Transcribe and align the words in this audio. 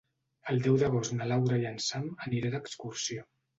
El 0.53 0.63
deu 0.67 0.77
d'agost 0.83 1.13
na 1.19 1.27
Laura 1.33 1.61
i 1.65 1.69
en 1.73 1.79
Sam 1.91 2.09
aniré 2.27 2.53
d'excursió. 2.59 3.31